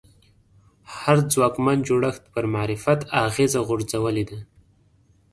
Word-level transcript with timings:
هر 0.97 1.17
ځواکمن 1.33 1.77
جوړښت 1.87 2.23
پر 2.33 2.43
معرفت 2.53 2.99
اغېزه 3.25 3.59
غورځولې 3.67 4.23
ده 4.29 4.39